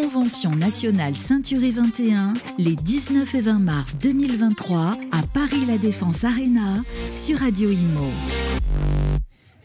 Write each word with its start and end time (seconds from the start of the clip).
Convention 0.00 0.50
nationale 0.50 1.16
Ceinturée 1.16 1.70
21, 1.70 2.32
les 2.56 2.76
19 2.76 3.34
et 3.34 3.40
20 3.40 3.58
mars 3.58 3.96
2023 4.00 4.92
à 5.10 5.26
Paris 5.34 5.64
La 5.66 5.76
Défense 5.76 6.22
Arena 6.22 6.84
sur 7.12 7.40
Radio 7.40 7.68
Imo. 7.68 8.04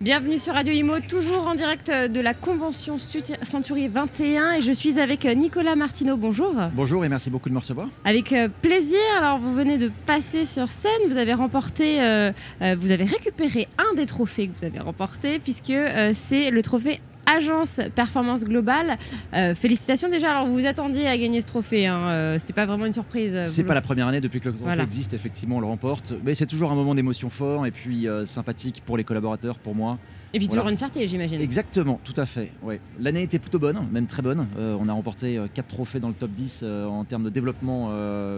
Bienvenue 0.02 0.40
sur 0.40 0.56
Radio 0.56 0.74
Imo, 0.74 1.02
toujours 1.08 1.48
en 1.48 1.54
direct 1.54 1.92
de 1.92 2.20
la 2.20 2.34
Convention 2.34 2.98
Century 2.98 3.90
21 3.90 4.54
et 4.54 4.62
je 4.62 4.72
suis 4.72 5.00
avec 5.00 5.24
Nicolas 5.26 5.76
Martineau. 5.76 6.18
Bonjour. 6.18 6.56
Bonjour 6.74 7.06
et 7.06 7.10
merci 7.10 7.30
beaucoup 7.30 7.50
de 7.50 7.54
me 7.54 7.60
recevoir. 7.60 7.90
Avec 8.04 8.34
euh, 8.34 8.50
plaisir. 8.64 8.98
Alors 9.20 9.38
vous 9.38 9.54
venez 9.54 9.78
de 9.78 9.92
passer 10.08 10.48
sur 10.48 10.68
scène, 10.70 11.10
vous 11.10 11.18
avez 11.18 11.36
remporté, 11.36 12.02
euh, 12.02 12.32
euh, 12.64 12.76
vous 12.80 12.90
avez 12.90 13.06
récupéré 13.06 13.68
un 13.78 13.94
des 13.96 14.08
trophées 14.08 14.48
que 14.48 14.58
vous 14.58 14.66
avez 14.66 14.80
remporté 14.80 15.38
puisque 15.38 15.74
c'est 16.14 16.50
le 16.50 16.62
trophée 16.64 17.00
Agence 17.26 17.80
Performance 17.96 18.44
Globale. 18.44 18.98
Euh, 19.34 19.56
félicitations 19.56 20.10
déjà. 20.10 20.32
Alors 20.32 20.48
vous 20.48 20.54
vous 20.54 20.66
attendiez 20.66 21.08
à 21.08 21.18
gagner 21.18 21.42
ce 21.42 21.48
trophée. 21.48 21.88
Hein. 21.88 22.00
Euh, 22.00 22.40
c'était 22.40 22.54
pas 22.54 22.66
vraiment 22.66 22.86
une 22.86 22.94
surprise. 22.94 23.34
Euh, 23.36 23.46
c'est 23.46 23.64
pas 23.64 23.74
la 23.74 23.82
première 23.82 24.08
année 24.08 24.22
depuis 24.22 24.40
que 24.40 24.50
le 24.50 24.56
trophée 24.56 24.82
existe. 24.82 25.14
Effectivement, 25.14 25.58
on 25.58 25.62
le 25.62 25.68
remporte. 25.68 26.14
Mais 26.24 26.36
c'est 26.36 26.46
toujours 26.46 26.72
un 26.72 26.76
moment 26.76 26.96
d'émotion 26.96 27.30
fort 27.30 27.66
et 27.66 27.72
puis 27.72 28.08
sympathique 28.26 28.84
pour 28.86 28.98
les 28.98 29.04
collaborateurs, 29.04 29.60
pour 29.60 29.76
moi. 29.76 29.98
Et 30.36 30.40
puis 30.40 30.48
toujours 30.48 30.68
une 30.68 30.78
fierté, 30.78 31.06
j'imagine. 31.06 31.40
Exactement, 31.40 32.00
tout 32.04 32.14
à 32.18 32.26
fait. 32.26 32.52
Ouais. 32.64 32.82
L'année 33.00 33.22
était 33.22 33.38
plutôt 33.38 33.60
bonne, 33.60 33.88
même 33.92 34.08
très 34.08 34.24
bonne. 34.24 34.48
on 34.58 34.90
a 34.90 34.94
remporté 34.94 35.40
4 35.54 35.68
trophées 35.68 36.00
dans 36.00 36.08
le 36.08 36.14
top 36.16 36.32
10 36.32 36.64
en 36.64 37.04
termes 37.04 37.24
de 37.24 37.30
développement 37.30 37.92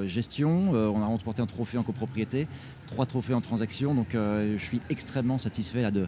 gestion. 0.05 0.71
on 0.71 1.01
a 1.01 1.05
remporté 1.05 1.41
un 1.41 1.45
trophée 1.45 1.77
en 1.77 1.83
copropriété, 1.83 2.47
3 2.87 3.05
trophées 3.05 3.33
en 3.33 3.41
transaction. 3.41 3.93
Donc 3.93 4.07
je 4.13 4.57
suis 4.57 4.81
extrêmement 4.89 5.37
satisfait 5.37 5.81
là, 5.81 5.91
de, 5.91 6.07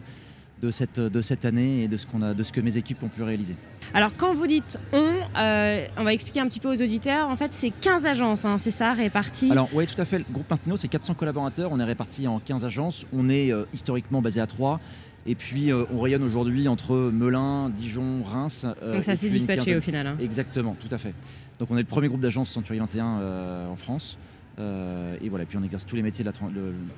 de 0.62 0.70
cette, 0.70 0.98
de 0.98 1.22
cette 1.22 1.44
année 1.44 1.84
et 1.84 1.88
de 1.88 1.96
ce, 1.96 2.06
qu'on 2.06 2.22
a, 2.22 2.34
de 2.34 2.42
ce 2.42 2.52
que 2.52 2.60
mes 2.60 2.76
équipes 2.76 3.02
ont 3.02 3.08
pu 3.08 3.22
réaliser. 3.22 3.54
Alors 3.94 4.10
quand 4.16 4.34
vous 4.34 4.46
dites 4.46 4.78
on, 4.92 5.14
euh, 5.36 5.86
on 5.96 6.04
va 6.04 6.12
expliquer 6.12 6.40
un 6.40 6.48
petit 6.48 6.60
peu 6.60 6.68
aux 6.68 6.82
auditeurs, 6.82 7.28
en 7.28 7.36
fait 7.36 7.52
c'est 7.52 7.70
15 7.70 8.06
agences, 8.06 8.44
hein, 8.44 8.58
c'est 8.58 8.70
ça, 8.70 8.92
réparties 8.92 9.50
Alors 9.50 9.68
oui 9.72 9.86
tout 9.86 10.00
à 10.00 10.04
fait, 10.04 10.18
le 10.18 10.24
groupe 10.30 10.48
Martino 10.50 10.76
c'est 10.76 10.88
400 10.88 11.14
collaborateurs, 11.14 11.70
on 11.72 11.80
est 11.80 11.84
répartis 11.84 12.26
en 12.26 12.38
15 12.38 12.64
agences, 12.64 13.06
on 13.12 13.28
est 13.28 13.52
euh, 13.52 13.64
historiquement 13.72 14.20
basé 14.20 14.40
à 14.40 14.46
Troyes. 14.46 14.80
Et 15.26 15.34
puis 15.34 15.70
euh, 15.70 15.84
on 15.92 16.00
rayonne 16.00 16.22
aujourd'hui 16.22 16.68
entre 16.68 16.94
Melun, 17.12 17.68
Dijon, 17.70 18.22
Reims. 18.24 18.64
Donc 18.82 19.02
ça 19.04 19.14
s'est 19.14 19.28
dispatché 19.28 19.76
au 19.76 19.80
final. 19.80 20.06
Hein. 20.06 20.16
Exactement, 20.20 20.74
tout 20.80 20.92
à 20.94 20.96
fait. 20.96 21.12
Donc 21.58 21.70
on 21.70 21.76
est 21.76 21.82
le 21.82 21.86
premier 21.86 22.08
groupe 22.08 22.20
d'agences 22.20 22.50
Century 22.50 22.78
21 22.78 23.68
en 23.68 23.76
France. 23.76 24.16
Euh, 24.58 25.16
et 25.20 25.28
voilà, 25.28 25.44
puis 25.44 25.56
on 25.56 25.62
exerce 25.62 25.86
tous 25.86 25.96
les 25.96 26.02
métiers 26.02 26.24
de 26.24 26.30
la 26.30 26.36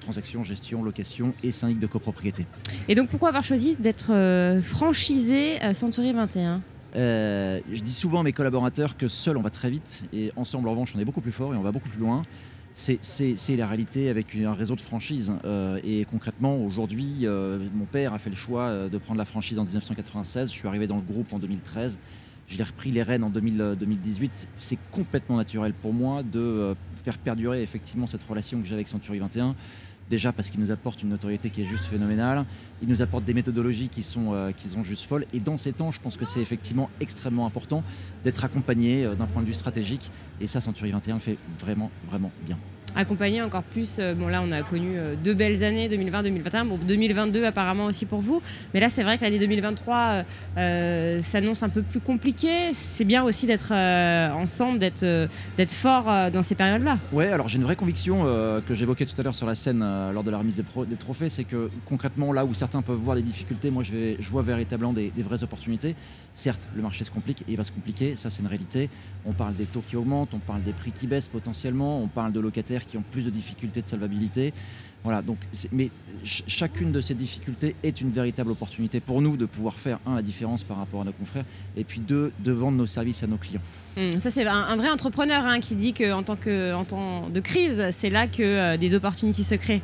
transaction, 0.00 0.42
gestion, 0.44 0.82
location 0.82 1.34
et 1.42 1.52
syndic 1.52 1.78
de 1.78 1.86
copropriété. 1.86 2.46
Et 2.88 2.94
donc 2.94 3.08
pourquoi 3.08 3.28
avoir 3.28 3.44
choisi 3.44 3.76
d'être 3.76 4.12
euh, 4.12 4.62
franchisé 4.62 5.60
à 5.60 5.74
Century 5.74 6.12
21 6.12 6.60
euh, 6.96 7.60
je 7.72 7.82
dis 7.82 7.92
souvent 7.92 8.18
à 8.18 8.22
mes 8.24 8.32
collaborateurs 8.32 8.96
que 8.96 9.06
seul 9.06 9.36
on 9.36 9.42
va 9.42 9.50
très 9.50 9.70
vite 9.70 10.02
et 10.12 10.32
ensemble 10.34 10.66
en 10.66 10.72
revanche 10.72 10.92
on 10.96 10.98
est 10.98 11.04
beaucoup 11.04 11.20
plus 11.20 11.30
fort 11.30 11.54
et 11.54 11.56
on 11.56 11.62
va 11.62 11.70
beaucoup 11.70 11.88
plus 11.88 12.00
loin. 12.00 12.22
C'est 12.74 13.56
la 13.56 13.68
réalité 13.68 14.08
avec 14.08 14.34
un 14.34 14.54
réseau 14.54 14.74
de 14.74 14.80
franchises. 14.80 15.32
et 15.84 16.04
concrètement, 16.10 16.56
aujourd'hui, 16.56 17.26
mon 17.26 17.84
père 17.84 18.14
a 18.14 18.18
fait 18.18 18.30
le 18.30 18.36
choix 18.36 18.88
de 18.88 18.96
prendre 18.96 19.18
la 19.18 19.24
franchise 19.24 19.58
en 19.58 19.64
1996. 19.64 20.50
Je 20.50 20.58
suis 20.58 20.66
arrivé 20.66 20.86
dans 20.86 20.96
le 20.96 21.02
groupe 21.02 21.32
en 21.32 21.38
2013. 21.38 21.98
Je 22.50 22.58
l'ai 22.58 22.64
repris 22.64 22.90
les 22.90 23.04
rênes 23.04 23.22
en 23.22 23.30
2018. 23.30 24.48
C'est 24.56 24.78
complètement 24.90 25.36
naturel 25.36 25.72
pour 25.72 25.94
moi 25.94 26.24
de 26.24 26.74
faire 27.04 27.16
perdurer 27.16 27.62
effectivement 27.62 28.08
cette 28.08 28.24
relation 28.24 28.60
que 28.60 28.66
j'ai 28.66 28.74
avec 28.74 28.88
Century 28.88 29.20
21. 29.20 29.54
Déjà 30.10 30.32
parce 30.32 30.50
qu'il 30.50 30.58
nous 30.58 30.72
apporte 30.72 31.00
une 31.04 31.10
notoriété 31.10 31.50
qui 31.50 31.62
est 31.62 31.64
juste 31.64 31.84
phénoménale, 31.84 32.44
il 32.82 32.88
nous 32.88 33.00
apporte 33.00 33.24
des 33.24 33.32
méthodologies 33.34 33.88
qui 33.88 34.02
sont, 34.02 34.34
euh, 34.34 34.50
qui 34.50 34.68
sont 34.68 34.82
juste 34.82 35.04
folles. 35.04 35.24
Et 35.32 35.38
dans 35.38 35.56
ces 35.56 35.72
temps, 35.72 35.92
je 35.92 36.00
pense 36.00 36.16
que 36.16 36.24
c'est 36.24 36.40
effectivement 36.40 36.90
extrêmement 37.00 37.46
important 37.46 37.84
d'être 38.24 38.44
accompagné 38.44 39.04
euh, 39.04 39.14
d'un 39.14 39.26
point 39.26 39.42
de 39.42 39.46
vue 39.46 39.54
stratégique. 39.54 40.10
Et 40.40 40.48
ça, 40.48 40.60
Century 40.60 40.90
21 40.90 41.14
le 41.14 41.20
fait 41.20 41.38
vraiment, 41.60 41.92
vraiment 42.08 42.32
bien 42.44 42.58
accompagner 42.96 43.42
encore 43.42 43.62
plus. 43.62 43.96
Euh, 43.98 44.14
bon, 44.14 44.28
là, 44.28 44.42
on 44.46 44.52
a 44.52 44.62
connu 44.62 44.92
euh, 44.96 45.14
deux 45.22 45.34
belles 45.34 45.64
années, 45.64 45.88
2020-2021. 45.88 46.66
Bon, 46.66 46.78
2022 46.78 47.44
apparemment 47.44 47.86
aussi 47.86 48.06
pour 48.06 48.20
vous. 48.20 48.42
Mais 48.74 48.80
là, 48.80 48.88
c'est 48.88 49.02
vrai 49.02 49.18
que 49.18 49.24
l'année 49.24 49.38
2023 49.38 50.24
euh, 50.56 51.20
s'annonce 51.22 51.62
un 51.62 51.68
peu 51.68 51.82
plus 51.82 52.00
compliquée. 52.00 52.72
C'est 52.72 53.04
bien 53.04 53.22
aussi 53.22 53.46
d'être 53.46 53.72
ensemble, 53.72 54.78
d'être 54.78 55.04
d'être 55.56 55.72
fort 55.72 56.30
dans 56.30 56.42
ces 56.42 56.54
périodes-là. 56.54 56.98
Ouais, 57.12 57.28
alors 57.28 57.48
j'ai 57.48 57.56
une 57.56 57.64
vraie 57.64 57.76
conviction 57.76 58.24
que 58.66 58.74
j'évoquais 58.74 59.06
tout 59.06 59.18
à 59.20 59.24
l'heure 59.24 59.34
sur 59.34 59.46
la 59.46 59.54
scène 59.54 59.80
lors 60.12 60.22
de 60.22 60.30
la 60.30 60.38
remise 60.38 60.56
des, 60.56 60.96
trophées, 60.96 61.28
c'est 61.28 61.44
que 61.44 61.70
concrètement, 61.86 62.32
là 62.32 62.44
où 62.44 62.54
certains 62.54 62.82
peuvent 62.82 62.98
voir 62.98 63.16
des 63.16 63.22
difficultés, 63.22 63.70
moi, 63.70 63.82
je, 63.82 64.30
vois 64.30 64.42
véritablement 64.42 64.92
des, 64.92 65.10
des 65.10 65.22
vraies 65.22 65.42
opportunités. 65.42 65.94
Certes, 66.32 66.68
le 66.74 66.82
marché 66.82 67.04
se 67.04 67.10
complique 67.10 67.42
et 67.42 67.52
il 67.52 67.56
va 67.56 67.64
se 67.64 67.72
compliquer, 67.72 68.16
ça 68.16 68.30
c'est 68.30 68.40
une 68.40 68.46
réalité. 68.46 68.88
On 69.24 69.32
parle 69.32 69.54
des 69.56 69.66
taux 69.66 69.82
qui 69.86 69.96
augmentent, 69.96 70.32
on 70.32 70.38
parle 70.38 70.62
des 70.62 70.72
prix 70.72 70.92
qui 70.92 71.06
baissent 71.06 71.28
potentiellement, 71.28 72.00
on 72.00 72.08
parle 72.08 72.32
de 72.32 72.40
locataires 72.40 72.79
qui 72.86 72.96
ont 72.96 73.04
plus 73.10 73.24
de 73.24 73.30
difficultés 73.30 73.82
de 73.82 73.88
solvabilité. 73.88 74.52
Voilà, 75.02 75.22
donc, 75.22 75.38
mais 75.72 75.90
chacune 76.24 76.92
de 76.92 77.00
ces 77.00 77.14
difficultés 77.14 77.74
est 77.82 78.00
une 78.02 78.10
véritable 78.10 78.50
opportunité 78.50 79.00
pour 79.00 79.22
nous 79.22 79.38
de 79.38 79.46
pouvoir 79.46 79.74
faire, 79.74 79.98
un, 80.06 80.14
la 80.14 80.22
différence 80.22 80.62
par 80.62 80.76
rapport 80.76 81.00
à 81.00 81.04
nos 81.04 81.12
confrères, 81.12 81.44
et 81.76 81.84
puis 81.84 82.00
deux, 82.00 82.32
de 82.40 82.52
vendre 82.52 82.76
nos 82.76 82.86
services 82.86 83.22
à 83.22 83.26
nos 83.26 83.38
clients. 83.38 83.62
Mmh, 83.96 84.18
ça, 84.18 84.30
c'est 84.30 84.46
un, 84.46 84.76
vrai 84.76 84.90
entrepreneur 84.90 85.44
hein, 85.44 85.60
qui 85.60 85.74
dit 85.74 85.94
qu'en 85.94 86.22
tant 86.22 86.36
que 86.36 86.74
en 86.74 86.84
temps 86.84 87.28
de 87.28 87.40
crise, 87.40 87.82
c'est 87.92 88.10
là 88.10 88.26
que 88.26 88.42
euh, 88.42 88.76
des 88.76 88.94
opportunités 88.94 89.42
se 89.42 89.54
créent. 89.54 89.82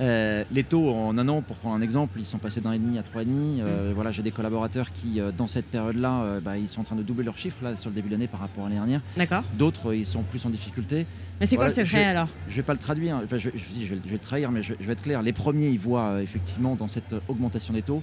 Euh, 0.00 0.44
les 0.50 0.64
taux 0.64 0.90
en 0.90 1.16
un 1.18 1.28
an, 1.28 1.42
pour 1.42 1.56
prendre 1.56 1.76
un 1.76 1.80
exemple, 1.80 2.18
ils 2.18 2.26
sont 2.26 2.38
passés 2.38 2.60
d'un 2.60 2.72
et 2.72 2.78
demi 2.78 2.98
à 2.98 3.02
trois 3.02 3.22
et 3.22 3.24
demi. 3.24 3.60
Euh, 3.60 3.90
mm. 3.90 3.94
Voilà, 3.94 4.10
j'ai 4.10 4.22
des 4.22 4.30
collaborateurs 4.30 4.92
qui, 4.92 5.20
euh, 5.20 5.30
dans 5.36 5.46
cette 5.46 5.66
période-là, 5.66 6.40
bah, 6.42 6.56
ils 6.56 6.68
sont 6.68 6.80
en 6.80 6.84
train 6.84 6.96
de 6.96 7.02
doubler 7.02 7.24
leurs 7.24 7.38
chiffres 7.38 7.62
là 7.62 7.76
sur 7.76 7.90
le 7.90 7.94
début 7.94 8.08
de 8.08 8.14
l'année 8.14 8.26
par 8.26 8.40
rapport 8.40 8.64
à 8.64 8.68
l'année 8.68 8.80
dernière. 8.80 9.00
D'accord. 9.16 9.44
D'autres, 9.54 9.94
ils 9.94 10.06
sont 10.06 10.22
plus 10.22 10.44
en 10.46 10.50
difficulté. 10.50 11.06
Mais 11.40 11.46
c'est 11.46 11.56
quoi 11.56 11.66
le 11.66 11.70
secret 11.70 12.04
alors 12.04 12.28
Je 12.48 12.56
vais 12.56 12.62
pas 12.62 12.72
le 12.72 12.78
traduire. 12.78 13.20
Enfin, 13.24 13.36
je, 13.38 13.50
je, 13.54 13.94
vais, 13.94 14.00
le 14.10 14.18
trahir, 14.18 14.50
mais 14.50 14.62
je, 14.62 14.74
vais 14.74 14.92
être 14.92 15.02
clair. 15.02 15.22
Les 15.22 15.32
premiers, 15.32 15.68
ils 15.68 15.80
voient 15.80 16.22
effectivement 16.22 16.76
dans 16.76 16.88
cette 16.88 17.14
augmentation 17.28 17.74
des 17.74 17.82
taux, 17.82 18.02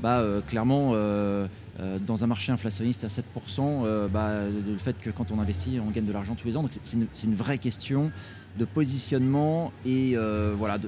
bah 0.00 0.24
clairement. 0.48 0.94
Dans 2.06 2.24
un 2.24 2.26
marché 2.26 2.52
inflationniste 2.52 3.04
à 3.04 3.08
7%, 3.08 4.08
bah, 4.08 4.32
le 4.44 4.78
fait 4.78 4.96
que 5.00 5.10
quand 5.10 5.30
on 5.30 5.38
investit, 5.38 5.78
on 5.84 5.90
gagne 5.90 6.06
de 6.06 6.12
l'argent 6.12 6.34
tous 6.34 6.46
les 6.46 6.56
ans. 6.56 6.62
Donc 6.62 6.72
c'est 6.82 7.26
une, 7.26 7.34
vraie 7.34 7.58
question 7.58 8.10
de 8.58 8.64
positionnement 8.64 9.72
et 9.86 10.12
euh, 10.14 10.54
voilà, 10.58 10.78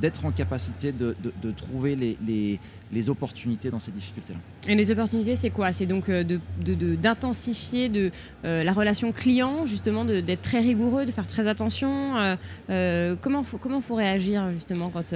d'être 0.00 0.24
en 0.24 0.30
capacité 0.30 0.92
de, 0.92 1.14
trouver 1.56 1.96
les, 1.96 3.08
opportunités 3.08 3.70
dans 3.70 3.80
ces 3.80 3.92
difficultés-là. 3.92 4.38
Et 4.68 4.74
les 4.74 4.90
opportunités, 4.90 5.36
c'est 5.36 5.50
quoi? 5.50 5.72
C'est 5.72 5.86
donc 5.86 6.08
euh, 6.08 6.24
d'intensifier 6.64 7.90
euh, 8.44 8.64
la 8.64 8.72
relation 8.72 9.12
client, 9.12 9.66
justement, 9.66 10.04
d'être 10.04 10.42
très 10.42 10.60
rigoureux, 10.60 11.06
de 11.06 11.12
faire 11.12 11.26
très 11.26 11.46
attention. 11.46 12.14
comment 13.20 13.42
faut, 13.42 13.58
comment 13.58 13.80
faut 13.80 13.94
réagir 13.94 14.50
justement 14.50 14.90
quand 14.90 15.14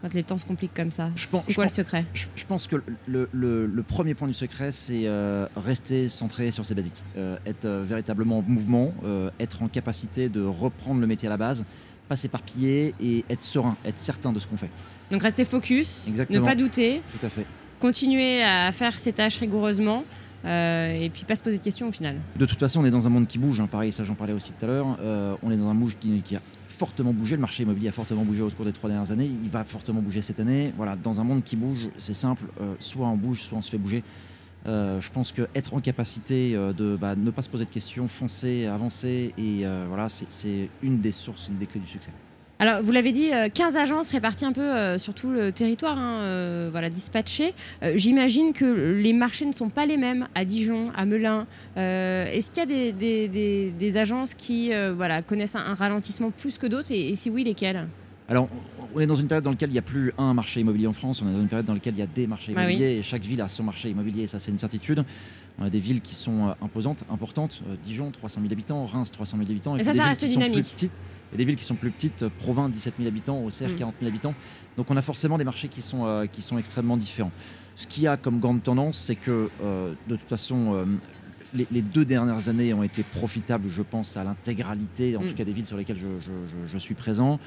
quand 0.00 0.12
les 0.14 0.22
temps 0.22 0.38
se 0.38 0.44
compliquent 0.44 0.74
comme 0.74 0.90
ça 0.90 1.10
C'est 1.16 1.54
quoi 1.54 1.64
le 1.64 1.70
secret? 1.70 2.04
je, 2.12 2.44
pense 2.46 2.66
que 2.66 2.76
le, 3.06 3.82
premier 3.82 4.14
point 4.14 4.28
du 4.28 4.34
secret, 4.34 4.72
c'est 4.72 5.02
euh, 5.06 5.46
rester 5.56 6.08
centré 6.08 6.50
sur 6.50 6.66
ses 6.66 6.74
basiques. 6.74 7.02
Euh, 7.16 7.38
être 7.46 7.64
euh, 7.64 7.84
véritablement 7.86 8.38
en 8.38 8.42
mouvement, 8.42 8.92
être 9.40 9.62
en 9.62 9.68
capacité 9.68 10.28
de 10.28 10.42
reprendre 10.42 11.00
le 11.00 11.06
métier 11.06 11.28
à 11.28 11.30
la 11.30 11.36
base, 11.36 11.64
pas 12.08 12.16
s'éparpiller 12.16 12.94
et 13.00 13.24
être 13.30 13.42
serein, 13.42 13.76
être 13.84 13.98
certain 13.98 14.32
de 14.32 14.38
ce 14.38 14.46
qu'on 14.46 14.56
fait. 14.56 14.70
Donc 15.10 15.22
rester 15.22 15.44
focus, 15.44 16.12
ne 16.30 16.40
pas 16.40 16.54
douter. 16.54 17.02
Tout 17.18 17.26
à 17.26 17.30
fait. 17.30 17.46
Continuer 17.80 18.42
à 18.42 18.72
faire 18.72 18.94
ses 18.94 19.12
tâches 19.12 19.38
rigoureusement. 19.38 20.04
Et 20.46 21.10
puis 21.12 21.24
pas 21.24 21.34
se 21.34 21.42
poser 21.42 21.58
de 21.58 21.62
questions 21.62 21.88
au 21.88 21.92
final. 21.92 22.16
De 22.36 22.46
toute 22.46 22.58
façon, 22.58 22.80
on 22.80 22.84
est 22.84 22.90
dans 22.90 23.06
un 23.06 23.10
monde 23.10 23.26
qui 23.26 23.38
bouge. 23.38 23.60
Hein. 23.60 23.68
Pareil, 23.70 23.92
ça 23.92 24.04
j'en 24.04 24.14
parlais 24.14 24.32
aussi 24.32 24.52
tout 24.52 24.64
à 24.64 24.68
l'heure. 24.68 24.86
on 25.42 25.50
est 25.50 25.56
dans 25.56 25.68
un 25.68 25.74
monde 25.74 25.92
qui, 25.98 26.36
a 26.36 26.40
fortement 26.76 27.12
bougé. 27.12 27.36
Le 27.36 27.40
marché 27.40 27.62
immobilier 27.62 27.88
a 27.88 27.92
fortement 27.92 28.24
bougé 28.24 28.42
au 28.42 28.50
cours 28.50 28.64
des 28.64 28.72
trois 28.72 28.90
dernières 28.90 29.10
années. 29.10 29.26
Il 29.26 29.48
va 29.48 29.64
fortement 29.64 30.02
bouger 30.02 30.22
cette 30.22 30.40
année. 30.40 30.72
Voilà, 30.76 30.96
dans 30.96 31.20
un 31.20 31.24
monde 31.24 31.42
qui 31.42 31.56
bouge, 31.56 31.88
c'est 31.96 32.14
simple. 32.14 32.44
Euh, 32.60 32.74
soit 32.80 33.06
on 33.06 33.16
bouge, 33.16 33.42
soit 33.42 33.58
on 33.58 33.62
se 33.62 33.70
fait 33.70 33.78
bouger. 33.78 34.04
Euh, 34.66 35.00
je 35.00 35.10
pense 35.12 35.32
qu'être 35.32 35.74
en 35.74 35.80
capacité 35.80 36.54
euh, 36.54 36.72
de 36.72 36.96
bah, 36.96 37.14
ne 37.16 37.30
pas 37.30 37.42
se 37.42 37.48
poser 37.48 37.64
de 37.64 37.70
questions, 37.70 38.08
foncer, 38.08 38.66
avancer, 38.66 39.32
et 39.38 39.64
voilà, 39.88 40.08
c'est 40.08 40.68
une 40.82 41.00
des 41.00 41.12
sources, 41.12 41.48
une 41.48 41.58
des 41.58 41.66
clés 41.66 41.80
du 41.80 41.86
succès. 41.86 42.10
Alors, 42.58 42.82
vous 42.82 42.90
l'avez 42.90 43.12
dit, 43.12 43.30
15 43.52 43.76
euh, 43.76 43.78
agences 43.78 44.10
réparties 44.12 44.46
un 44.46 44.52
peu 44.52 44.62
euh, 44.62 44.96
sur 44.96 45.12
tout 45.12 45.30
le 45.30 45.52
territoire, 45.52 45.98
hein, 45.98 46.20
euh, 46.20 46.68
voilà, 46.72 46.88
dispatchées. 46.88 47.52
J'imagine 47.94 48.54
que 48.54 48.64
les 48.64 49.12
marchés 49.12 49.44
ne 49.44 49.52
sont 49.52 49.68
pas 49.68 49.84
les 49.84 49.98
mêmes 49.98 50.26
à 50.34 50.46
Dijon, 50.46 50.84
à 50.96 51.04
Melun. 51.04 51.46
Est-ce 51.76 52.50
qu'il 52.50 52.70
y 52.70 52.88
a 52.88 52.92
des, 52.92 53.96
agences 53.96 54.34
qui 54.34 54.72
voilà, 54.94 55.22
connaissent 55.22 55.54
un, 55.54 55.74
ralentissement 55.74 56.30
plus 56.30 56.56
que 56.56 56.66
d'autres? 56.66 56.92
Et, 56.92 57.14
si 57.16 57.28
oui, 57.28 57.44
lesquelles? 57.44 57.86
Alors, 58.28 58.48
on 58.94 59.00
est 59.00 59.06
dans 59.06 59.14
une 59.16 59.28
période 59.28 59.44
dans 59.44 59.50
laquelle 59.50 59.70
il 59.70 59.74
n'y 59.74 59.78
a 59.78 59.82
plus 59.82 60.12
un 60.18 60.34
marché 60.34 60.60
immobilier 60.60 60.86
en 60.86 60.92
France, 60.92 61.22
on 61.22 61.28
est 61.28 61.32
dans 61.32 61.40
une 61.40 61.48
période 61.48 61.66
dans 61.66 61.74
laquelle 61.74 61.94
il 61.94 61.98
y 61.98 62.02
a 62.02 62.06
des 62.06 62.26
marchés 62.26 62.52
bah 62.54 62.62
immobiliers 62.62 62.96
et 62.98 63.02
chaque 63.02 63.22
ville 63.22 63.40
a 63.40 63.48
son 63.48 63.62
marché 63.62 63.90
immobilier, 63.90 64.26
ça 64.26 64.38
c'est 64.40 64.50
une 64.50 64.58
certitude. 64.58 65.04
On 65.58 65.64
a 65.64 65.70
des 65.70 65.78
villes 65.80 66.02
qui 66.02 66.14
sont 66.14 66.54
imposantes, 66.60 67.04
importantes, 67.10 67.62
Dijon 67.82 68.10
300 68.10 68.40
000 68.42 68.52
habitants, 68.52 68.84
Reims 68.84 69.10
300 69.10 69.38
000 69.38 69.50
habitants. 69.50 69.76
Et, 69.76 69.84
ça, 69.84 69.94
ça 69.94 70.04
reste 70.04 70.24
dynamique 70.24 70.90
a 71.32 71.36
des 71.36 71.44
villes 71.44 71.56
qui 71.56 71.64
sont 71.64 71.74
plus 71.74 71.90
petites, 71.90 72.22
euh, 72.22 72.30
Provins 72.38 72.68
17 72.68 72.94
000 72.98 73.08
habitants, 73.08 73.42
Auxerre 73.42 73.74
40 73.76 73.94
000 74.00 74.08
habitants. 74.08 74.34
Donc 74.76 74.90
on 74.90 74.96
a 74.96 75.02
forcément 75.02 75.38
des 75.38 75.44
marchés 75.44 75.68
qui 75.68 75.82
sont, 75.82 76.04
euh, 76.06 76.26
qui 76.26 76.40
sont 76.42 76.56
extrêmement 76.58 76.96
différents. 76.96 77.32
Ce 77.74 77.86
qu'il 77.86 78.02
y 78.04 78.06
a 78.06 78.16
comme 78.16 78.38
grande 78.38 78.62
tendance, 78.62 78.96
c'est 78.98 79.16
que 79.16 79.50
euh, 79.62 79.92
de 80.08 80.16
toute 80.16 80.28
façon, 80.28 80.86
les, 81.54 81.66
les 81.72 81.82
deux 81.82 82.04
dernières 82.04 82.48
années 82.48 82.72
ont 82.74 82.82
été 82.82 83.02
profitables, 83.02 83.68
je 83.68 83.82
pense, 83.82 84.16
à 84.16 84.24
l'intégralité, 84.24 85.16
en 85.16 85.22
Mm. 85.22 85.28
tout 85.28 85.34
cas 85.34 85.44
des 85.44 85.52
villes 85.52 85.66
sur 85.66 85.76
lesquelles 85.76 85.96
je, 85.98 86.06
je- 86.20 86.66
je- 86.66 86.72
je 86.72 86.78
suis 86.78 86.94
présent. 86.94 87.40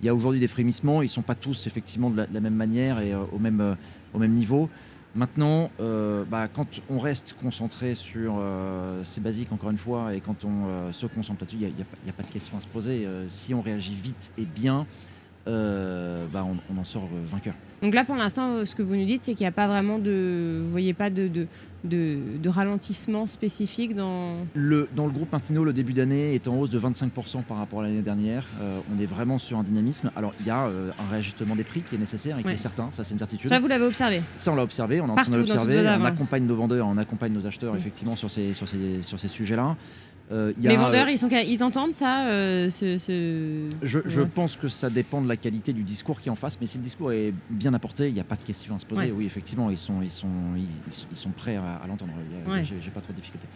Il 0.00 0.06
y 0.06 0.08
a 0.08 0.14
aujourd'hui 0.14 0.40
des 0.40 0.48
frémissements, 0.48 1.00
ils 1.02 1.06
ne 1.06 1.10
sont 1.10 1.22
pas 1.22 1.34
tous 1.34 1.66
effectivement 1.66 2.10
de 2.10 2.26
la, 2.30 2.40
même 2.40 2.54
manière 2.54 3.00
et 3.00 3.12
euh, 3.14 3.20
au, 3.32 3.38
même, 3.38 3.60
euh, 3.60 3.74
au 4.12 4.18
même 4.18 4.32
niveau. 4.32 4.68
Maintenant, 5.14 5.70
euh, 5.80 6.24
bah, 6.24 6.48
quand 6.48 6.66
on 6.90 6.98
reste 6.98 7.34
concentré 7.40 7.94
sur 7.94 8.38
ces 9.02 9.22
basiques, 9.22 9.50
encore 9.50 9.70
une 9.70 9.78
fois, 9.78 10.14
et 10.14 10.20
quand 10.20 10.44
on 10.44 10.92
se 10.92 11.06
concentre 11.06 11.40
là-dessus, 11.40 11.56
il 11.58 11.72
n'y 11.72 11.80
a, 11.80 12.12
pas- 12.12 12.22
de 12.22 12.28
question 12.28 12.58
à 12.58 12.60
se 12.60 12.66
poser. 12.66 13.08
Si 13.30 13.54
on 13.54 13.62
réagit 13.62 13.94
vite 13.94 14.30
et 14.36 14.44
bien, 14.44 14.86
bah, 15.46 16.44
on, 16.44 16.78
en 16.78 16.84
sort 16.84 17.08
vainqueur. 17.30 17.54
Donc 17.82 17.94
là, 17.94 18.04
pour 18.04 18.16
l'instant, 18.16 18.64
ce 18.64 18.74
que 18.74 18.82
vous 18.82 18.96
nous 18.96 19.04
dites, 19.04 19.22
c'est 19.24 19.34
qu'il 19.34 19.44
n'y 19.44 19.48
a 19.48 19.52
pas 19.52 19.66
vraiment 19.68 19.98
de, 19.98 20.60
vous 20.64 20.70
voyez 20.70 20.94
pas 20.94 21.10
de, 21.10 21.28
de, 21.28 21.46
de, 21.84 22.16
de 22.42 22.48
ralentissement 22.48 23.26
spécifique 23.26 23.94
dans. 23.94 24.36
Le, 24.54 24.88
dans 24.96 25.04
le 25.06 25.12
groupe 25.12 25.30
Martino, 25.30 25.62
le 25.62 25.74
début 25.74 25.92
d'année 25.92 26.34
est 26.34 26.48
en 26.48 26.56
hausse 26.58 26.70
de 26.70 26.80
25% 26.80 27.42
par 27.42 27.58
rapport 27.58 27.80
à 27.80 27.82
l'année 27.82 28.00
dernière. 28.02 28.46
Euh, 28.62 28.80
on 28.94 28.98
est 28.98 29.04
vraiment 29.06 29.38
sur 29.38 29.58
un 29.58 29.62
dynamisme. 29.62 30.10
Alors, 30.16 30.32
il 30.40 30.46
y 30.46 30.50
a 30.50 30.66
euh, 30.66 30.90
un 30.98 31.06
réajustement 31.10 31.54
des 31.54 31.64
prix 31.64 31.82
qui 31.82 31.94
est 31.96 31.98
nécessaire 31.98 32.38
et 32.38 32.42
qui 32.42 32.48
Ouais. 32.48 32.54
est 32.54 32.58
certain, 32.58 32.88
ça 32.92 33.04
c'est 33.04 33.12
une 33.12 33.18
certitude. 33.18 33.50
Ça, 33.50 33.60
vous 33.60 33.68
l'avez 33.68 33.84
observé. 33.84 34.22
Ça, 34.36 34.52
on 34.52 34.56
l'a 34.56 34.62
observé, 34.62 35.00
on 35.02 35.06
est 35.08 35.10
en 35.10 35.14
Partout, 35.14 35.32
train 35.32 35.40
l'observer. 35.40 35.82
vos 35.82 36.02
On 36.02 36.04
accompagne 36.06 36.46
nos 36.46 36.56
vendeurs, 36.56 36.86
on 36.86 36.96
accompagne 36.96 37.32
nos 37.32 37.46
acheteurs 37.46 37.74
Mm. 37.74 37.78
effectivement 37.78 38.16
sur 38.16 38.30
ces, 38.30 38.54
sur 38.54 38.66
ces, 38.66 39.02
sur 39.02 39.18
ces 39.20 39.28
sujets-là. 39.28 39.76
Euh, 40.32 40.52
il 40.58 40.64
y 40.64 40.66
a, 40.66 40.72
Les 40.72 40.76
vendeurs, 40.76 41.06
euh, 41.06 41.10
ils, 41.12 41.18
sont, 41.18 41.28
ils 41.30 41.62
entendent 41.62 41.92
ça 41.92 42.26
euh, 42.26 42.68
ce, 42.68 42.98
ce- 42.98 43.68
je, 43.82 44.00
je 44.04 44.20
Ouais. 44.22 44.26
pense 44.26 44.56
que 44.56 44.66
ça 44.66 44.90
dépend 44.90 45.22
de 45.22 45.28
la 45.28 45.36
qualité 45.36 45.72
du 45.72 45.84
discours 45.84 46.20
qui 46.20 46.28
est 46.28 46.32
en 46.32 46.36
face, 46.36 46.58
mais 46.60 46.66
si 46.66 46.78
le 46.78 46.82
discours 46.82 47.12
est 47.12 47.32
bien 47.48 47.72
apporté, 47.74 48.08
il 48.08 48.14
n'y 48.14 48.18
a 48.20 48.24
pas 48.24 48.34
de 48.34 48.42
question 48.42 48.74
à 48.74 48.80
se 48.80 48.86
poser. 48.86 49.02
Ouais. 49.02 49.10
Oui, 49.12 49.24
effectivement, 49.26 49.70
ils 49.70 49.78
sont, 49.78 50.02
ils 50.02 50.10
sont, 50.10 50.26
ils, 50.56 50.66
ils 50.88 50.92
sont, 50.92 51.06
ils 51.12 51.16
sont 51.16 51.30
prêts 51.30 51.54
à, 51.56 51.76
à 51.76 51.86
l'entendre. 51.86 52.12
Ouais. 52.48 52.64
J'ai 52.64 52.90
pas 52.90 53.00
trop 53.00 53.12
de 53.12 53.18
difficultés. 53.18 53.46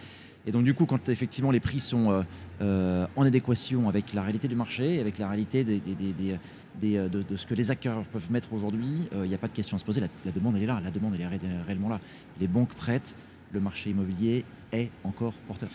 Et 0.46 0.52
donc, 0.52 0.62
du 0.64 0.72
coup, 0.72 0.86
quand 0.86 1.08
effectivement 1.08 1.50
les 1.50 1.60
prix 1.60 1.80
sont 1.80 2.24
en 2.60 3.22
adéquation 3.24 3.88
avec 3.88 4.14
la 4.14 4.22
réalité 4.22 4.46
du 4.48 4.54
marché, 4.54 5.00
avec 5.00 5.18
la 5.18 5.28
réalité 5.28 5.64
des, 5.64 5.80
des- 5.80 5.94
des- 5.94 6.12
des- 6.12 6.38
des, 6.80 7.08
de, 7.08 7.22
de 7.22 7.36
ce 7.36 7.46
que 7.46 7.54
les 7.54 7.70
acteurs 7.72 8.04
peuvent 8.12 8.30
mettre 8.30 8.52
aujourd'hui, 8.52 9.08
il 9.12 9.28
n'y 9.28 9.34
a 9.34 9.38
pas 9.38 9.48
de 9.48 9.52
question 9.52 9.74
à 9.74 9.80
se 9.80 9.84
poser. 9.84 10.00
La, 10.00 10.06
la 10.24 10.30
demande, 10.30 10.56
elle 10.56 10.62
est 10.62 10.66
là. 10.66 10.80
La 10.84 10.90
demande, 10.92 11.14
elle 11.16 11.22
est 11.22 11.26
ré- 11.26 11.40
réellement 11.66 11.88
là. 11.88 12.00
Les 12.40 12.46
banques 12.46 12.74
prêtent, 12.74 13.16
le 13.52 13.58
marché 13.60 13.90
immobilier 13.90 14.44
est 14.72 14.88
encore 15.02 15.32
porteur. 15.48 15.68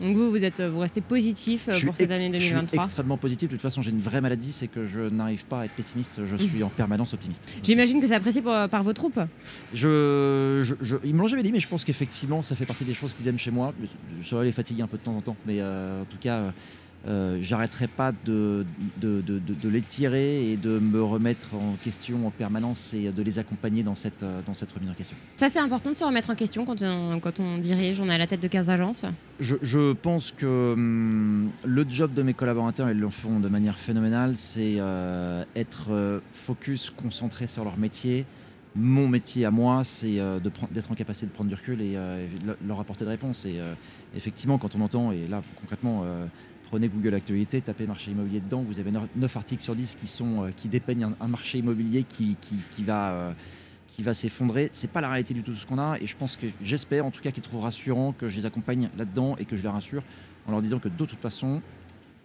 Donc 0.00 0.14
vous, 0.14 0.30
vous, 0.30 0.44
êtes, 0.44 0.60
vous 0.60 0.78
restez 0.78 1.00
positif 1.00 1.68
euh, 1.68 1.72
Je 1.72 1.86
pour 1.86 1.96
cette 1.96 2.10
année 2.10 2.30
Je 2.34 2.38
suis 2.38 2.50
2023. 2.50 2.84
extrêmement 2.84 3.16
positif. 3.16 3.48
De 3.48 3.54
toute 3.54 3.62
façon, 3.62 3.80
j'ai 3.80 3.90
une 3.90 4.00
vraie 4.00 4.20
maladie, 4.20 4.52
c'est 4.52 4.68
que 4.68 4.84
je 4.84 5.00
n'arrive 5.00 5.46
pas 5.46 5.60
à 5.60 5.64
être 5.64 5.72
pessimiste. 5.72 6.20
Je 6.26 6.36
suis 6.36 6.62
en 6.62 6.68
permanence 6.68 7.14
optimiste. 7.14 7.48
J'imagine 7.62 8.00
que 8.00 8.06
c'est 8.06 8.14
apprécié 8.14 8.42
par, 8.42 8.68
par 8.68 8.82
vos 8.82 8.92
troupes. 8.92 9.18
Je, 9.72 10.60
je, 10.64 10.74
je- 10.82 10.96
ils 11.04 11.14
me 11.14 11.20
l'ont 11.20 11.26
jamais 11.28 11.42
dit, 11.42 11.52
mais 11.52 11.60
je 11.60 11.68
pense 11.68 11.84
qu'effectivement, 11.84 12.42
ça 12.42 12.54
fait 12.56 12.66
partie 12.66 12.84
des 12.84 12.94
choses 12.94 13.14
qu'ils 13.14 13.26
aiment 13.28 13.38
chez 13.38 13.50
moi. 13.50 13.72
Je 14.20 14.26
saurais 14.26 14.44
les 14.44 14.52
fatiguer 14.52 14.82
un 14.82 14.86
peu 14.86 14.98
de 14.98 15.02
temps 15.02 15.16
en 15.16 15.20
temps, 15.22 15.36
mais 15.46 15.60
euh, 15.60 16.02
en 16.02 16.04
tout 16.04 16.18
cas, 16.18 16.36
euh, 16.36 16.50
euh, 17.06 17.38
j'arrêterai 17.40 17.86
pas 17.86 18.12
de, 18.24 18.66
de, 19.00 19.20
de- 19.20 19.38
de- 19.38 19.54
de 19.54 19.68
les 19.68 19.80
tirer 19.82 20.50
et 20.50 20.56
de 20.56 20.78
me 20.80 21.00
remettre 21.02 21.54
en 21.54 21.74
question 21.84 22.26
en 22.26 22.30
permanence 22.30 22.94
et 22.94 23.12
de 23.12 23.22
les 23.22 23.38
accompagner 23.38 23.82
dans 23.84 23.94
cette, 23.94 24.24
euh, 24.24 24.40
dans 24.44 24.54
cette 24.54 24.72
remise 24.72 24.90
en 24.90 24.94
question. 24.94 25.16
Ça, 25.36 25.48
c'est 25.48 25.60
important 25.60 25.90
de 25.90 25.96
se 25.96 26.04
remettre 26.04 26.30
en 26.30 26.34
question 26.34 26.64
quand 26.64 26.82
on, 26.82 27.20
quand 27.20 27.38
on 27.38 27.58
dirige, 27.58 28.00
on 28.00 28.08
est 28.08 28.14
à 28.14 28.18
la 28.18 28.26
tête 28.26 28.40
de 28.42 28.48
15 28.48 28.70
agences. 28.70 29.04
Je, 29.38 29.54
je 29.62 29.92
pense 29.92 30.32
que 30.32 30.72
hum, 30.72 31.50
le 31.64 31.84
job 31.88 32.12
de 32.12 32.22
mes 32.22 32.34
collaborateurs, 32.34 32.90
ils 32.90 32.98
le 32.98 33.08
font 33.10 33.38
de 33.38 33.48
manière 33.48 33.78
phénoménale, 33.78 34.34
c'est 34.34 34.76
euh, 34.78 35.44
être 35.54 35.86
euh, 35.90 36.18
focus, 36.32 36.90
concentré 36.90 37.46
sur 37.46 37.62
leur 37.64 37.76
métier. 37.78 38.24
Mon 38.74 39.08
métier 39.08 39.44
à 39.46 39.50
moi, 39.50 39.84
c'est 39.84 40.18
d'être 40.70 40.90
en 40.92 40.94
capacité 40.94 41.24
de 41.26 41.30
prendre 41.30 41.48
du 41.48 41.54
recul 41.56 41.80
et 41.80 41.92
et 41.92 42.28
le- 42.44 42.58
leur 42.66 42.78
apporter 42.78 43.04
des 43.06 43.10
réponses. 43.12 43.46
Et 43.46 43.54
effectivement, 44.14 44.58
quand 44.58 44.74
on 44.74 44.82
entend, 44.82 45.12
et 45.12 45.26
là 45.28 45.42
concrètement, 45.62 46.04
prenez 46.66 46.88
Google 46.88 47.14
Actualité, 47.14 47.60
tapez 47.60 47.86
marché 47.86 48.10
immobilier 48.10 48.40
dedans, 48.40 48.62
vous 48.62 48.78
avez 48.78 48.90
9 48.90 49.36
articles 49.36 49.62
sur 49.62 49.74
10 49.74 49.94
qui, 49.94 50.06
sont, 50.06 50.44
euh, 50.44 50.50
qui 50.56 50.68
dépeignent 50.68 51.08
un, 51.20 51.28
marché 51.28 51.58
immobilier 51.58 52.04
qui, 52.04 52.36
va... 52.84 53.12
euh, 53.12 53.32
qui 53.88 54.02
va 54.02 54.14
s'effondrer. 54.14 54.68
C'est 54.72 54.90
pas 54.90 55.00
la 55.00 55.08
réalité 55.08 55.32
du 55.32 55.42
tout 55.42 55.54
ce 55.54 55.64
qu'on 55.64 55.78
a 55.78 55.96
et 56.00 56.06
je 56.06 56.16
pense 56.16 56.36
que 56.36 56.46
j'espère 56.60 57.06
en 57.06 57.10
tout 57.10 57.22
cas 57.22 57.30
qu'ils 57.30 57.42
trouvent 57.42 57.62
rassurant 57.62 58.12
que 58.12 58.28
je 58.28 58.36
les 58.36 58.46
accompagne 58.46 58.90
là-dedans 58.96 59.36
et 59.38 59.44
que 59.44 59.56
je 59.56 59.62
les 59.62 59.68
rassure 59.68 60.02
en 60.46 60.50
leur 60.50 60.60
disant 60.60 60.78
que 60.78 60.88
de 60.88 61.04
toute 61.04 61.18
façon, 61.18 61.62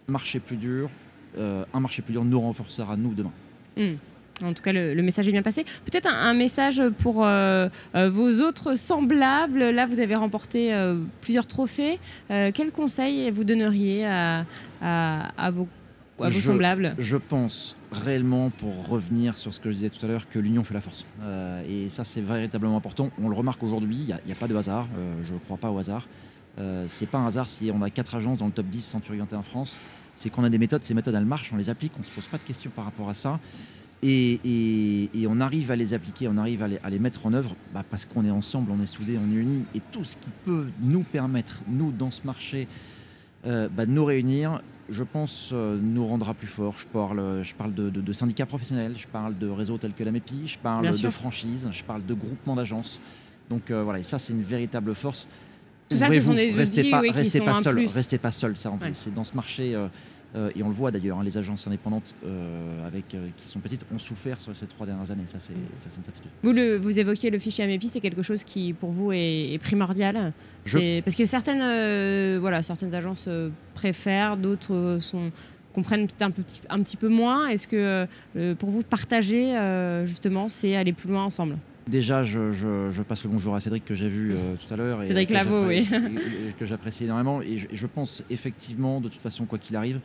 marché 0.06 0.38
plus 0.40 0.56
dur, 0.56 0.90
euh, 1.38 1.64
un 1.72 1.80
marché 1.80 2.02
plus 2.02 2.12
dur 2.12 2.24
nous 2.24 2.40
renforcera 2.40 2.96
nous 2.96 3.14
demain. 3.14 3.32
Hmm. 3.76 3.94
En 4.42 4.52
tout 4.52 4.62
cas, 4.62 4.72
le, 4.72 4.94
le 4.94 5.02
message 5.02 5.28
est 5.28 5.32
bien 5.32 5.42
passé. 5.42 5.64
Peut-être 5.84 6.06
un, 6.06 6.28
un 6.30 6.34
message 6.34 6.82
pour 6.98 7.24
euh, 7.24 7.68
euh, 7.94 8.10
vos 8.10 8.40
autres 8.40 8.76
semblables. 8.76 9.60
Là, 9.70 9.86
vous 9.86 10.00
avez 10.00 10.14
remporté 10.14 10.72
euh, 10.74 10.98
plusieurs 11.20 11.46
trophées. 11.46 11.98
Euh, 12.30 12.50
quel 12.52 12.72
conseil 12.72 13.30
vous 13.30 13.44
donneriez 13.44 14.04
à, 14.06 14.44
à- 14.80 15.28
à 15.36 15.50
vos, 15.50 15.68
à 16.20 16.24
vos 16.28 16.30
Je- 16.30 16.40
semblables? 16.40 16.94
Je 16.98 17.16
pense 17.16 17.76
réellement, 17.90 18.50
pour 18.50 18.88
revenir 18.88 19.36
sur 19.36 19.52
ce 19.52 19.60
que 19.60 19.68
je 19.70 19.74
disais 19.76 19.90
tout 19.90 20.04
à 20.04 20.08
l'heure, 20.08 20.28
que 20.30 20.38
l'union 20.38 20.64
fait 20.64 20.74
la 20.74 20.80
force. 20.80 21.04
Et 21.68 21.88
ça, 21.90 22.04
c'est 22.04 22.22
véritablement 22.22 22.76
important. 22.76 23.10
On 23.22 23.28
le 23.28 23.36
remarque 23.36 23.62
aujourd'hui, 23.62 23.96
il 24.08 24.16
n'y 24.26 24.32
a, 24.32 24.34
pas 24.34 24.48
de 24.48 24.56
hasard. 24.56 24.88
je 25.22 25.34
ne 25.34 25.38
crois 25.38 25.58
pas 25.58 25.70
au 25.70 25.78
hasard. 25.78 26.08
C'est 26.88 27.08
pas 27.08 27.18
un 27.18 27.26
hasard 27.26 27.48
si 27.50 27.70
on 27.74 27.82
a 27.82 27.90
quatre 27.90 28.14
agences 28.14 28.38
dans 28.38 28.46
le 28.46 28.52
top 28.52 28.66
10 28.66 28.80
Century 28.82 29.18
21 29.18 29.42
France. 29.42 29.76
C'est 30.14 30.30
qu'on 30.30 30.44
a 30.44 30.48
des 30.50 30.58
méthodes, 30.58 30.82
ces 30.82 30.92
méthodes 30.94 31.14
elles 31.14 31.24
marchent, 31.24 31.52
on 31.52 31.56
les 31.56 31.70
applique, 31.70 31.92
on 31.96 32.00
ne 32.00 32.04
se 32.04 32.10
pose 32.10 32.26
pas 32.28 32.36
de 32.38 32.42
questions 32.42 32.70
par 32.74 32.84
rapport 32.84 33.08
à 33.08 33.14
ça. 33.14 33.40
Et, 34.04 34.40
et- 34.44 35.10
et 35.20 35.26
on 35.28 35.40
arrive 35.40 35.70
à 35.70 35.76
les 35.76 35.94
appliquer, 35.94 36.26
on 36.26 36.36
arrive 36.36 36.62
à 36.62 36.68
les, 36.68 36.78
à 36.82 36.90
les 36.90 36.98
mettre 36.98 37.24
en 37.26 37.32
œuvre 37.34 37.54
bah, 37.72 37.84
parce 37.88 38.04
qu'on 38.04 38.24
est 38.24 38.30
ensemble, 38.32 38.72
on 38.72 38.82
est 38.82 38.86
soudés, 38.86 39.16
on 39.16 39.30
est 39.32 39.36
unis. 39.36 39.64
Et 39.76 39.80
tout 39.92 40.04
ce 40.04 40.16
qui 40.16 40.30
peut 40.44 40.66
nous 40.80 41.04
permettre, 41.04 41.60
nous, 41.68 41.92
dans 41.92 42.10
ce 42.10 42.22
marché, 42.24 42.66
euh, 43.46 43.68
bah, 43.68 43.86
de 43.86 43.92
nous 43.92 44.04
réunir, 44.04 44.60
je 44.90 45.04
pense, 45.04 45.50
euh, 45.52 45.78
nous 45.80 46.04
rendra 46.04 46.34
plus 46.34 46.48
forts. 46.48 46.74
Je 46.78 46.86
parle, 46.88 47.42
je 47.44 47.54
parle 47.54 47.74
de, 47.74 47.90
de- 47.90 48.00
de 48.00 48.12
syndicats 48.12 48.46
professionnels, 48.46 48.94
je 48.96 49.06
parle 49.06 49.38
de 49.38 49.48
réseaux 49.48 49.78
tels 49.78 49.92
que 49.94 50.02
la 50.02 50.10
MEPI, 50.10 50.48
je 50.48 50.58
parle 50.58 50.90
de 50.90 51.10
franchises, 51.10 51.68
je 51.70 51.84
parle 51.84 52.04
de 52.04 52.14
groupements 52.14 52.56
d'agences. 52.56 52.98
Donc 53.50 53.70
euh, 53.70 53.84
voilà, 53.84 54.00
et 54.00 54.02
ça, 54.02 54.18
c'est 54.18 54.32
une 54.32 54.42
véritable 54.42 54.96
force. 54.96 55.28
Tout 55.88 55.96
ça, 55.96 56.10
ce 56.10 56.20
sont 56.22 56.34
des 56.34 56.50
restez 56.50 56.80
outils, 56.80 56.90
pas, 56.90 57.00
oui, 57.02 57.08
qui 57.10 57.14
restez 57.18 57.38
sont 57.38 57.44
pas 57.44 57.50
un 57.52 57.62
seul, 57.62 57.74
plus. 57.76 57.92
restez 57.94 58.18
pas 58.18 58.32
seul. 58.32 58.56
Ça, 58.56 58.70
en 58.72 58.78
plus, 58.78 58.88
Ouais. 58.88 58.94
c'est 58.94 59.14
dans 59.14 59.24
ce 59.24 59.34
marché. 59.34 59.76
Euh, 60.34 60.50
et 60.56 60.62
on 60.62 60.68
le 60.68 60.74
voit 60.74 60.90
d'ailleurs, 60.90 61.18
hein, 61.18 61.24
les 61.24 61.36
agences 61.36 61.66
indépendantes 61.66 62.14
euh, 62.24 62.86
avec, 62.86 63.14
euh, 63.14 63.28
qui 63.36 63.46
sont 63.48 63.60
petites 63.60 63.84
ont 63.94 63.98
souffert 63.98 64.40
sur 64.40 64.56
ces 64.56 64.66
trois 64.66 64.86
dernières 64.86 65.10
années. 65.10 65.26
Ça, 65.26 65.38
c'est 65.38 65.52
une 65.52 66.04
certitude. 66.04 66.30
Vous, 66.42 66.52
le, 66.52 66.76
vous 66.76 66.98
évoquiez 66.98 67.30
le 67.30 67.38
fichier 67.38 67.64
AMEPI, 67.64 67.88
c'est 67.88 68.00
quelque 68.00 68.22
chose 68.22 68.42
qui, 68.44 68.72
pour 68.72 68.90
vous, 68.90 69.12
est, 69.12 69.52
est 69.52 69.58
primordial 69.58 70.32
Je- 70.64 71.00
Parce 71.00 71.16
que 71.16 71.26
certaines, 71.26 72.38
voilà, 72.38 72.62
certaines 72.62 72.94
agences 72.94 73.28
préfèrent, 73.74 74.36
d'autres 74.36 74.98
sont 75.00 75.30
comprennent 75.74 76.06
peut-être 76.06 76.20
un, 76.22 76.30
petit, 76.30 76.60
un 76.68 76.82
petit 76.82 76.98
peu 76.98 77.08
moins. 77.08 77.48
Est-ce 77.48 77.66
que 77.66 78.06
euh, 78.36 78.54
pour 78.56 78.68
vous, 78.70 78.82
partager, 78.82 79.56
euh, 79.56 80.04
justement, 80.04 80.50
c'est 80.50 80.76
aller 80.76 80.92
plus 80.92 81.08
loin 81.08 81.24
ensemble? 81.24 81.56
Déjà, 81.88 82.22
je, 82.22 82.52
je- 82.52 82.90
je 82.92 83.02
passe 83.02 83.24
le 83.24 83.30
bonjour 83.30 83.54
à 83.56 83.60
Cédric 83.60 83.84
que 83.84 83.94
j'ai 83.94 84.08
vu 84.08 84.34
euh, 84.34 84.54
tout 84.54 84.72
à 84.72 84.76
l'heure. 84.76 85.02
et 85.02 85.08
Cédric 85.08 85.30
j'appré- 85.32 85.66
oui. 85.66 85.88
et- 85.92 86.48
et 86.48 86.52
que 86.58 86.64
j'apprécie 86.64 87.04
énormément. 87.04 87.42
Et 87.42 87.58
je, 87.72 87.86
pense 87.86 88.22
effectivement, 88.30 89.00
de 89.00 89.08
toute 89.08 89.20
façon, 89.20 89.46
quoi 89.46 89.58
qu'il 89.58 89.74
arrive, 89.74 89.98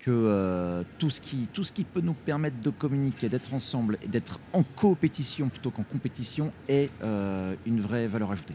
que 0.00 0.10
euh, 0.10 0.82
tout, 0.98 1.10
ce 1.10 1.20
qui, 1.20 1.48
tout 1.52 1.62
ce 1.62 1.70
qui 1.70 1.84
peut 1.84 2.00
nous 2.00 2.12
permettre 2.14 2.60
de 2.60 2.70
communiquer, 2.70 3.28
d'être 3.28 3.54
ensemble 3.54 3.98
et 4.02 4.08
d'être 4.08 4.40
en 4.52 4.64
compétition 4.64 5.48
plutôt 5.48 5.70
qu'en 5.70 5.84
compétition 5.84 6.50
est 6.68 6.90
euh, 7.04 7.54
une 7.66 7.80
vraie 7.80 8.08
valeur 8.08 8.32
ajoutée. 8.32 8.54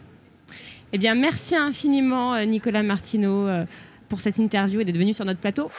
Eh 0.92 0.98
bien, 0.98 1.16
merci 1.16 1.56
infiniment, 1.56 2.38
Nicolas 2.46 2.84
Martineau, 2.84 3.48
pour 4.10 4.20
cette 4.22 4.38
interview 4.40 4.80
et 4.82 4.86
d'être 4.86 4.98
venu 4.98 5.14
sur 5.14 5.26
notre 5.26 5.40
plateau. 5.40 5.70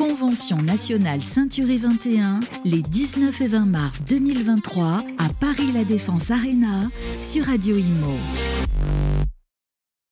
Convention 0.00 0.56
nationale 0.56 1.22
Ceinturé 1.22 1.76
21, 1.76 2.40
les 2.64 2.80
19 2.80 3.38
et 3.42 3.46
20 3.48 3.66
mars 3.66 4.02
2023 4.08 4.96
à 5.18 5.28
Paris 5.38 5.72
La 5.74 5.84
Défense 5.84 6.30
Arena 6.30 6.88
sur 7.18 7.44
Radio 7.44 7.76
Imo. 7.76 8.16